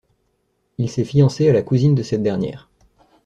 [0.79, 2.71] Il s'est fiancé à la cousine de cette dernière.